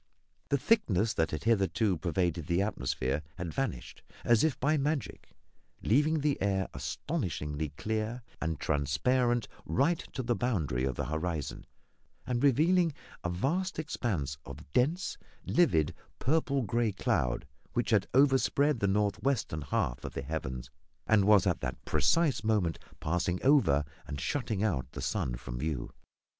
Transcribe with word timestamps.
The 0.49 0.57
thickness 0.57 1.13
that 1.13 1.29
had 1.29 1.43
hitherto 1.43 1.95
pervaded 1.95 2.47
the 2.47 2.63
atmosphere 2.63 3.21
had 3.35 3.53
vanished, 3.53 4.01
as 4.23 4.43
if 4.43 4.59
by 4.59 4.75
magic, 4.75 5.29
leaving 5.83 6.21
the 6.21 6.41
air 6.41 6.67
astonishingly 6.73 7.69
clear 7.77 8.23
and 8.41 8.59
transparent 8.59 9.47
right 9.63 9.99
to 10.13 10.23
the 10.23 10.33
boundary 10.35 10.85
of 10.85 10.95
the 10.95 11.05
horizon, 11.05 11.67
and 12.25 12.43
revealing 12.43 12.93
a 13.23 13.29
vast 13.29 13.77
expanse 13.77 14.39
of 14.43 14.73
dense, 14.73 15.19
livid, 15.45 15.93
purple 16.17 16.63
grey 16.63 16.91
cloud, 16.91 17.45
which 17.73 17.91
had 17.91 18.07
overspread 18.15 18.79
the 18.79 18.87
north 18.87 19.21
western 19.21 19.61
half 19.61 20.03
of 20.03 20.15
the 20.15 20.23
heavens, 20.23 20.71
and 21.05 21.25
was 21.25 21.45
at 21.45 21.61
the 21.61 21.75
precise 21.85 22.43
moment 22.43 22.79
passing 22.99 23.39
over 23.43 23.85
and 24.07 24.19
shutting 24.19 24.63
out 24.63 24.91
the 24.93 24.99
sun 25.01 25.35
from 25.35 25.59
view. 25.59 25.91